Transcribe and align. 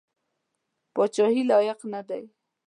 پاچهي 0.93 1.41
لایق 1.49 1.79
نه 1.93 2.01
دی. 2.07 2.23